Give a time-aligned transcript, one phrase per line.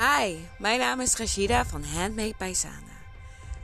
[0.00, 2.96] Hi, mijn naam is Rashida van Handmade by Sana.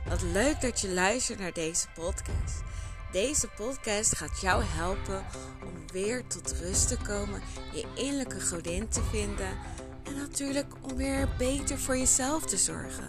[0.07, 2.63] Wat leuk dat je luistert naar deze podcast.
[3.11, 5.25] Deze podcast gaat jou helpen
[5.65, 7.41] om weer tot rust te komen,
[7.73, 9.57] je innerlijke godin te vinden
[10.03, 13.07] en natuurlijk om weer beter voor jezelf te zorgen.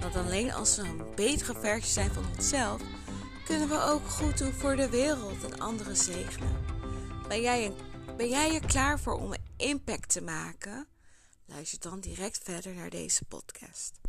[0.00, 2.80] Want alleen als we een betere versie zijn van onszelf,
[3.44, 6.56] kunnen we ook goed doen voor de wereld en anderen zegenen.
[7.28, 7.72] Ben jij,
[8.16, 10.86] ben jij er klaar voor om impact te maken?
[11.44, 14.00] Luister dan direct verder naar deze podcast.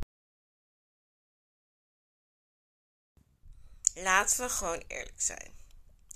[3.93, 5.53] Laten we gewoon eerlijk zijn.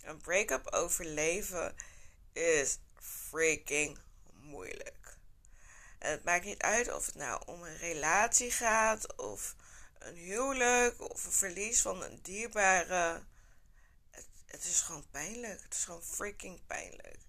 [0.02, 1.76] Een break-up overleven
[2.34, 4.00] is freaking
[4.34, 5.18] moeilijk.
[6.00, 9.56] En het maakt niet uit of het nou om een relatie gaat, of
[10.00, 13.24] een huwelijk, of een verlies van een dierbare.
[14.12, 15.62] Het, het is gewoon pijnlijk.
[15.62, 17.20] Het is gewoon freaking pijnlijk.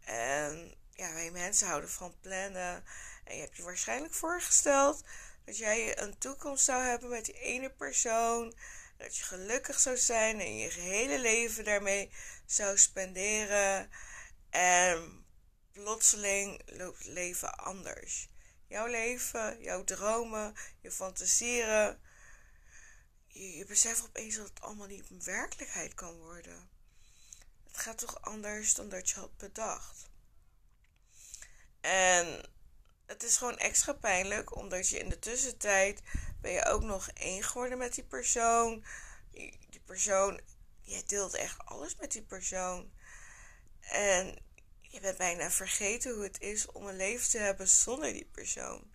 [0.00, 2.84] En ja, wij mensen houden van plannen.
[3.24, 5.02] En je hebt je waarschijnlijk voorgesteld
[5.44, 8.54] dat jij een toekomst zou hebben met die ene persoon.
[8.96, 12.10] Dat je gelukkig zou zijn en je hele leven daarmee
[12.46, 13.90] zou spenderen.
[14.50, 15.26] En
[15.72, 18.28] plotseling loopt het leven anders.
[18.66, 21.98] Jouw leven, jouw dromen, je fantasieën.
[23.26, 26.70] Je, je beseft opeens dat het allemaal niet werkelijkheid kan worden.
[27.66, 30.07] Het gaat toch anders dan dat je had bedacht.
[31.80, 32.50] En
[33.06, 36.02] het is gewoon extra pijnlijk, omdat je in de tussentijd
[36.40, 38.84] ben je ook nog één geworden met die persoon.
[39.70, 40.40] Die persoon,
[40.80, 42.92] je deelt echt alles met die persoon.
[43.80, 44.38] En
[44.80, 48.90] je bent bijna vergeten hoe het is om een leven te hebben zonder die persoon.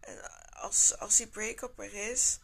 [0.00, 2.38] En als, als die break-up er is,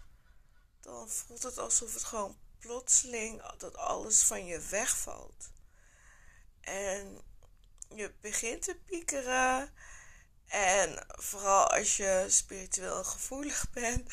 [0.80, 5.50] dan voelt het alsof het gewoon plotseling dat alles van je wegvalt.
[6.60, 7.22] En
[7.94, 9.74] je begint te piekeren.
[10.46, 14.08] En vooral als je spiritueel gevoelig bent,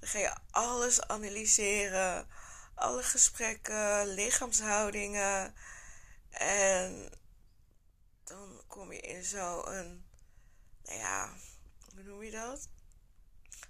[0.00, 2.28] dan ga je alles analyseren.
[2.74, 5.54] Alle gesprekken, lichaamshoudingen.
[6.30, 7.10] En
[8.24, 10.06] dan kom je in zo'n,
[10.82, 11.32] nou ja,
[11.94, 12.68] hoe noem je dat?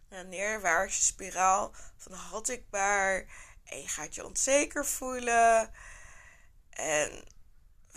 [0.08, 3.26] Een neerwaartse spiraal van had ik maar.
[3.64, 5.70] En je gaat je onzeker voelen.
[6.70, 7.24] En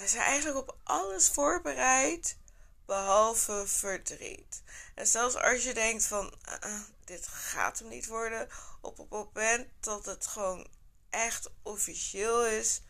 [0.01, 2.37] we zijn eigenlijk op alles voorbereid
[2.85, 4.63] behalve verdriet.
[4.95, 6.33] En zelfs als je denkt van
[6.65, 8.47] uh, dit gaat hem niet worden,
[8.81, 10.67] op het moment dat het gewoon
[11.09, 12.81] echt officieel is,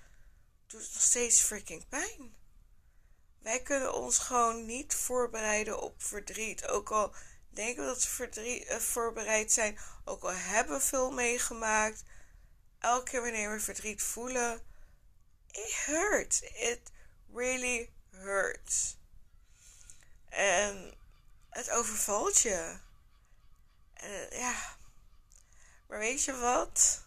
[0.68, 2.36] doet het nog steeds freaking pijn.
[3.40, 6.68] Wij kunnen ons gewoon niet voorbereiden op verdriet.
[6.68, 7.14] Ook al
[7.50, 12.04] denken we dat we uh, voorbereid zijn, ook al hebben we veel meegemaakt,
[12.80, 14.62] elke keer wanneer we verdriet voelen,
[15.52, 16.42] it hurts.
[16.42, 16.92] It
[17.34, 18.98] really hurts.
[20.30, 20.94] En
[21.50, 22.78] het overvalt je.
[23.94, 24.78] En, ja.
[25.88, 27.06] Maar weet je wat?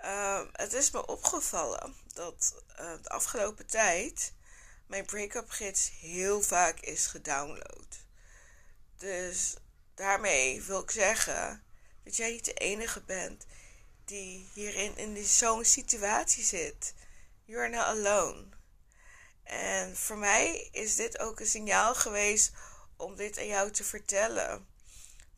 [0.00, 4.32] Uh, het is me opgevallen dat uh, de afgelopen tijd
[4.86, 8.04] mijn break-up gids heel vaak is gedownload.
[8.96, 9.54] Dus
[9.94, 11.64] daarmee wil ik zeggen
[12.04, 13.46] dat jij niet de enige bent
[14.04, 16.94] die hierin in zo'n situatie zit.
[17.46, 18.44] You're not alone.
[19.42, 22.52] En voor mij is dit ook een signaal geweest
[22.96, 24.66] om dit aan jou te vertellen.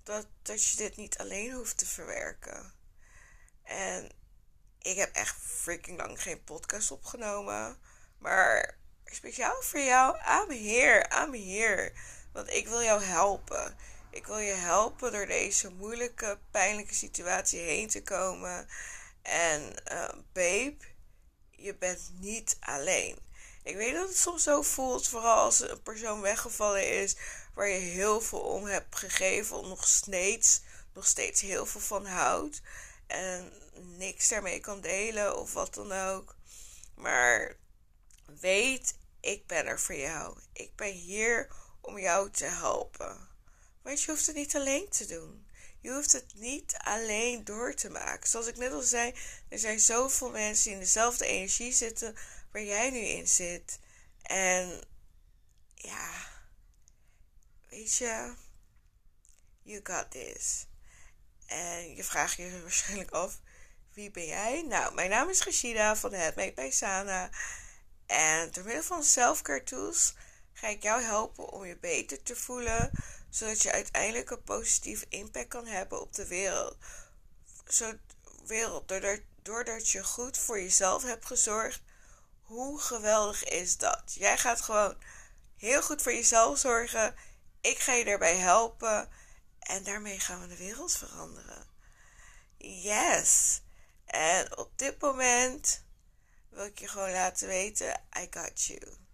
[0.02, 2.72] Dat, dat je dit niet alleen hoeft te verwerken.
[3.62, 4.10] En
[4.78, 7.78] ik heb echt freaking lang geen podcast opgenomen.
[8.18, 11.92] Maar speciaal voor jou, I'm here, I'm here.
[12.32, 13.76] Want ik wil jou helpen.
[14.10, 18.68] Ik wil je helpen door deze moeilijke, pijnlijke situatie heen te komen.
[19.22, 20.76] En uh, babe,
[21.58, 23.18] je bent niet alleen.
[23.62, 27.16] Ik weet dat het soms zo voelt, vooral als een persoon weggevallen is
[27.54, 30.60] waar je heel veel om hebt gegeven, nog steeds,
[30.94, 32.60] nog steeds heel veel van houdt
[33.06, 36.34] en niks daarmee kan delen of wat dan ook.
[36.94, 37.56] Maar
[38.40, 40.38] weet, ik ben er voor jou.
[40.52, 41.48] Ik ben hier
[41.80, 43.28] om jou te helpen.
[43.82, 45.47] Want je hoeft het niet alleen te doen.
[45.80, 48.28] Je hoeft het niet alleen door te maken.
[48.28, 49.14] Zoals ik net al zei,
[49.48, 52.14] er zijn zoveel mensen die in dezelfde energie zitten
[52.52, 53.78] waar jij nu in zit.
[54.22, 54.80] En
[55.74, 56.10] ja,
[57.68, 58.34] weet je,
[59.62, 60.66] you got this.
[61.46, 63.40] En je vraagt je waarschijnlijk af,
[63.92, 64.62] wie ben jij?
[64.62, 67.30] Nou, mijn naam is Rashida van het Make bij Sana.
[68.06, 70.14] En door middel van self-care tools
[70.60, 72.90] ga ik jou helpen om je beter te voelen,
[73.30, 76.76] zodat je uiteindelijk een positieve impact kan hebben op de wereld.
[77.68, 77.92] Zo,
[78.46, 81.82] wereld doordat, doordat je goed voor jezelf hebt gezorgd
[82.42, 84.02] hoe geweldig is dat?
[84.14, 84.96] Jij gaat gewoon
[85.56, 87.14] heel goed voor jezelf zorgen
[87.60, 89.08] ik ga je daarbij helpen
[89.58, 91.66] en daarmee gaan we de wereld veranderen.
[92.56, 93.60] Yes.
[94.04, 95.84] En op dit moment
[96.48, 99.07] wil ik je gewoon laten weten: I got you.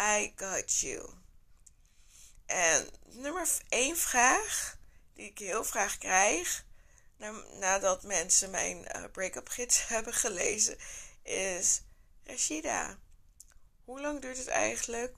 [0.00, 1.10] I got you.
[2.46, 4.78] En nummer één vraag
[5.14, 6.64] die ik heel graag krijg
[7.58, 10.78] nadat mensen mijn uh, break-up gids hebben gelezen
[11.22, 11.82] is:
[12.24, 12.98] Rashida,
[13.84, 15.14] hoe lang duurt het eigenlijk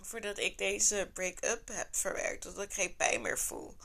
[0.00, 3.76] voordat ik deze break-up heb verwerkt, totdat ik geen pijn meer voel?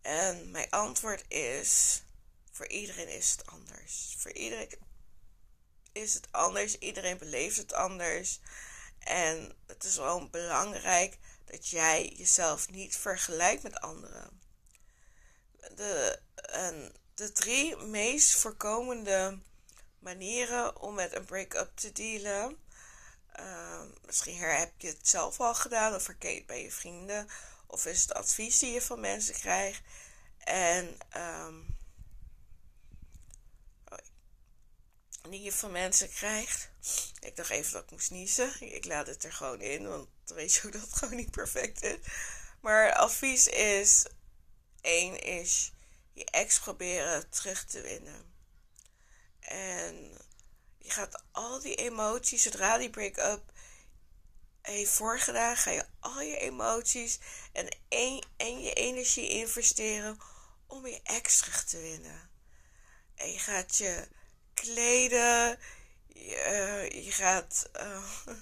[0.00, 2.02] En mijn antwoord is:
[2.50, 4.14] voor iedereen is het anders.
[4.18, 4.78] Voor iedereen
[5.92, 6.78] is het anders.
[6.78, 8.40] Iedereen beleeft het anders.
[9.08, 14.40] En het is wel belangrijk dat jij jezelf niet vergelijkt met anderen.
[15.74, 19.38] De, en de drie meest voorkomende
[19.98, 22.58] manieren om met een break-up te dealen.
[23.40, 27.28] Uh, misschien heb je het zelf al gedaan of herken je het bij je vrienden.
[27.66, 29.82] Of is het advies die je van mensen krijgt.
[30.38, 31.77] En um,
[35.42, 36.70] je van mensen krijgt.
[37.20, 38.74] Ik dacht even dat ik moest niezen.
[38.74, 41.98] Ik laat het er gewoon in, want weet je ook dat gewoon niet perfect is.
[42.60, 44.04] Maar advies is:
[44.80, 45.72] één is
[46.12, 48.34] je ex proberen terug te winnen.
[49.40, 50.18] En
[50.78, 53.52] je gaat al die emoties, zodra die break-up
[54.62, 57.18] heeft voorgedaan, ga je al je emoties
[57.52, 57.76] en,
[58.36, 60.18] en je energie investeren
[60.66, 62.30] om je ex terug te winnen.
[63.14, 64.08] En je gaat je
[64.60, 65.58] kleden.
[66.06, 68.02] Je, eh, gaat, uh,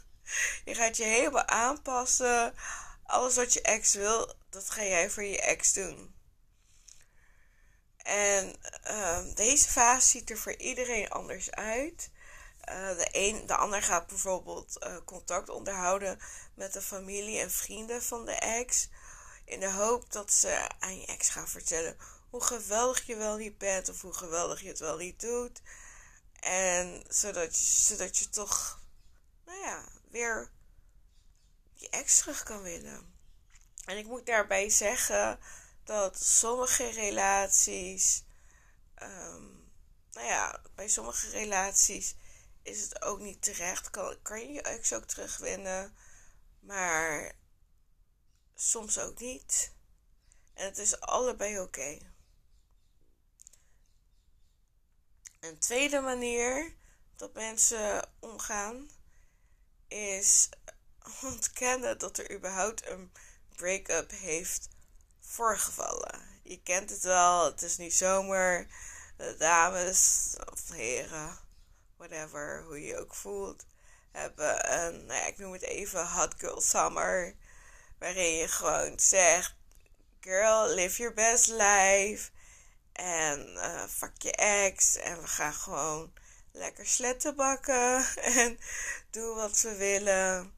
[0.64, 2.54] je gaat je helemaal aanpassen.
[3.04, 6.14] Alles wat je ex wil, dat ga jij voor je ex doen.
[7.96, 8.56] En
[8.90, 12.10] uh, deze fase ziet er voor iedereen anders uit.
[12.68, 16.20] Uh, de, een, de ander gaat bijvoorbeeld contact onderhouden
[16.54, 18.88] met de familie en vrienden van de ex.
[19.44, 21.96] In de hoop dat ze aan je ex gaan vertellen
[22.30, 25.62] hoe geweldig je wel niet bent of hoe geweldig je het wel niet doet.
[26.40, 28.82] En zodat je, zodat je toch,
[29.44, 30.50] nou ja, weer
[31.74, 33.14] je ex terug kan winnen.
[33.84, 35.38] En ik moet daarbij zeggen
[35.84, 38.24] dat sommige relaties,
[39.02, 39.70] um,
[40.12, 42.14] nou ja, bij sommige relaties
[42.62, 43.90] is het ook niet terecht.
[43.90, 45.96] Kan, kan je je ex ook terugwinnen,
[46.60, 47.36] maar
[48.54, 49.72] soms ook niet.
[50.54, 51.98] En het is allebei oké.
[55.46, 56.74] Een tweede manier
[57.16, 58.90] dat mensen omgaan
[59.88, 60.48] is
[61.22, 63.12] ontkennen dat er überhaupt een
[63.56, 64.68] break-up heeft
[65.20, 66.20] voorgevallen.
[66.42, 68.66] Je kent het wel, het is niet zomer.
[69.16, 71.38] De dames of heren,
[71.96, 73.66] whatever, hoe je je ook voelt,
[74.12, 77.34] hebben een, nou ja, ik noem het even hot girl summer.
[77.98, 79.54] Waarin je gewoon zegt,
[80.20, 82.30] girl, live your best life.
[82.96, 84.96] En uh, fuck je ex.
[84.96, 86.12] En we gaan gewoon
[86.52, 88.06] lekker sletten bakken.
[88.36, 88.58] En
[89.10, 90.54] doen wat we willen.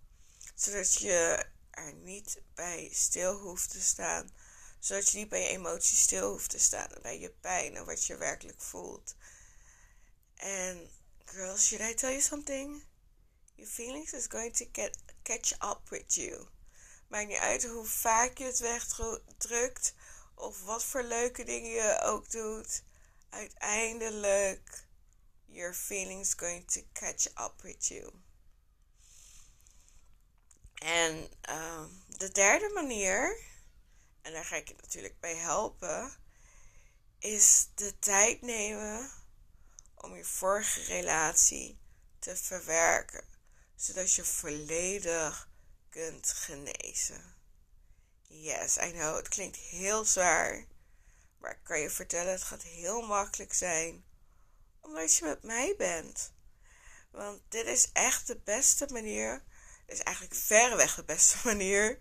[0.55, 4.31] Zodat je er niet bij stil hoeft te staan.
[4.79, 6.89] Zodat je niet bij je emoties stil hoeft te staan.
[7.03, 9.17] Bij je pijn en wat je werkelijk voelt.
[10.35, 10.91] En
[11.25, 12.83] girls, should I tell you something?
[13.55, 16.47] Your feelings is going to get, catch up with you.
[17.09, 19.95] Maakt niet uit hoe vaak je het wegdrukt
[20.39, 22.83] of wat voor leuke dingen je ook doet,
[23.31, 24.87] uiteindelijk
[25.47, 28.13] your feelings going to catch up with you.
[30.75, 33.37] En uh, de derde manier,
[34.23, 36.13] en daar ga ik je natuurlijk bij helpen,
[37.19, 39.11] is de tijd nemen
[39.95, 41.79] om je vorige relatie
[42.19, 43.25] te verwerken,
[43.75, 45.49] zodat je volledig
[45.89, 47.38] kunt genezen.
[48.31, 49.17] Yes, I know.
[49.17, 50.67] Het klinkt heel zwaar.
[51.39, 54.05] Maar ik kan je vertellen, het gaat heel makkelijk zijn.
[54.81, 56.33] Omdat je met mij bent.
[57.11, 59.45] Want dit is echt de beste manier.
[59.87, 61.99] Dit is eigenlijk verreweg de beste manier.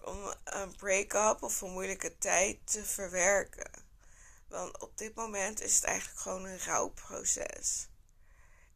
[0.00, 3.70] Om een break-up of een moeilijke tijd te verwerken.
[4.48, 7.88] Want op dit moment is het eigenlijk gewoon een rouwproces.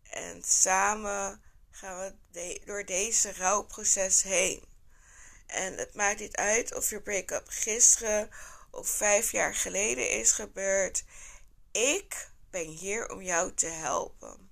[0.03, 4.78] En samen gaan we door deze rouwproces heen.
[5.49, 8.31] En het maakt niet uit of je break-up gisteren
[8.71, 11.05] of vijf jaar geleden is gebeurd.
[11.73, 14.51] Ik ben hier om jou te helpen.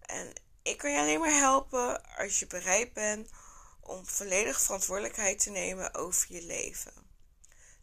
[0.00, 0.32] En
[0.62, 3.30] ik kan je alleen maar helpen als je bereid bent
[3.80, 6.92] om volledig verantwoordelijkheid te nemen over je leven.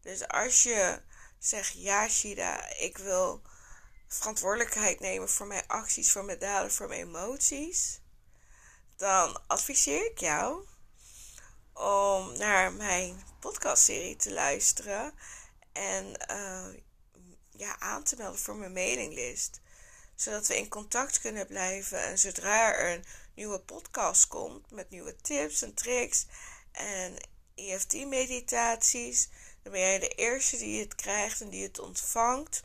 [0.02, 1.02] Dus als je
[1.40, 3.42] zegt, ja Shida, ik wil
[4.08, 8.02] verantwoordelijkheid nemen voor mijn acties, voor mijn daden, voor mijn emoties,
[8.96, 10.68] dan adviseer ik jou
[11.80, 15.14] om naar mijn podcastserie te luisteren
[15.72, 16.66] en uh,
[17.50, 19.60] ja, aan te melden voor mijn mailinglist.
[20.16, 25.16] Zodat we in contact kunnen blijven en zodra er een nieuwe podcast komt met nieuwe
[25.16, 26.26] tips en tricks
[26.72, 27.16] en
[27.56, 29.30] EFT-meditaties,
[29.64, 32.64] dan ben jij de eerste die het krijgt en die het ontvangt.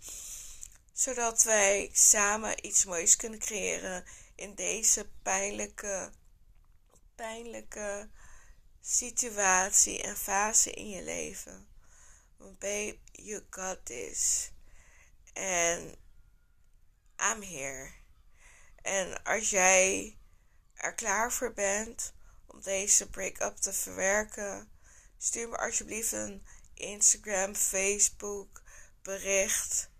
[0.93, 4.05] Zodat wij samen iets moois kunnen creëren
[4.35, 6.13] in deze pijnlijke,
[7.15, 8.09] pijnlijke
[8.87, 11.69] situatie en fase in je leven.
[12.37, 14.51] Want babe, you got this.
[15.33, 15.95] En
[17.17, 17.91] I'm here.
[18.83, 20.17] En als jij
[20.75, 22.15] er klaar voor bent
[22.47, 24.71] om deze break-up te verwerken,
[25.19, 28.63] stuur me alsjeblieft een Instagram, Facebook
[29.03, 29.91] bericht.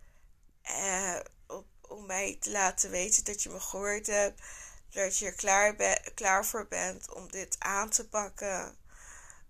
[0.63, 4.43] Eh, op, om mij te laten weten dat je me gehoord hebt.
[4.95, 5.77] Dat je er klaar,
[6.15, 8.77] klaar voor bent om dit aan te pakken.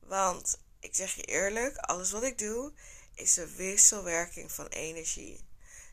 [0.01, 2.73] Want ik zeg je eerlijk, alles wat ik doe
[3.15, 5.45] is een wisselwerking van energie.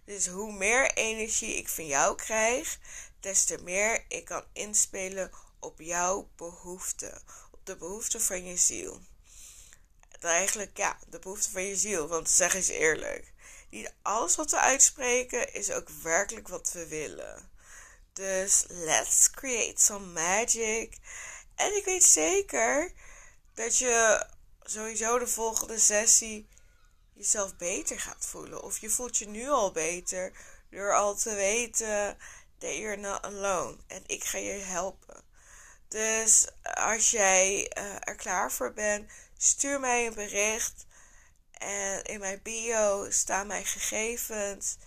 [0.06, 2.80] Dus hoe meer energie ik van jou krijg,
[3.20, 7.22] des te meer ik kan inspelen op jouw behoeften.
[7.52, 9.02] Op de behoeften van je ziel.
[10.20, 12.08] Eigenlijk, ja, de behoeften van je ziel.
[12.08, 13.34] Want zeg eens eerlijk.
[13.70, 17.51] Niet alles wat we uitspreken is ook werkelijk wat we willen.
[18.14, 20.98] Dus let's create some magic.
[21.56, 22.92] En ik weet zeker
[23.54, 24.26] dat je
[24.64, 26.48] sowieso de volgende sessie
[27.14, 28.64] jezelf beter gaat voelen.
[28.64, 30.32] Of je voelt je nu al beter
[30.70, 32.18] door al te weten
[32.58, 33.78] that you're not alone.
[33.88, 35.24] En ik ga je helpen.
[35.88, 40.86] Dus als jij uh, er klaar voor bent, stuur mij een bericht.
[41.52, 44.78] En in mijn bio staan mijn gegevens.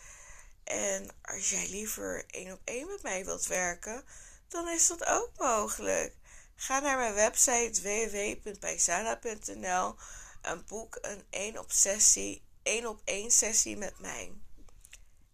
[0.65, 4.05] En als jij liever één op één met mij wilt werken,
[4.49, 6.17] dan is dat ook mogelijk.
[6.57, 9.95] Ga naar mijn website www.paisana.nl
[10.43, 14.33] en boek een 1 op sessie, 1 op 1 sessie met mij.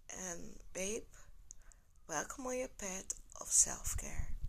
[0.07, 1.05] En babe,
[2.07, 4.40] welkom on your path of self-care.